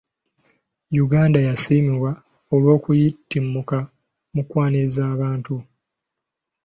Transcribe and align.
Uganda 1.05 1.39
yasiimibwa 1.47 2.11
olw'okuyitimuka 2.53 3.77
mu 4.33 4.41
kwaniriza 4.49 5.01
abantu. 5.13 5.55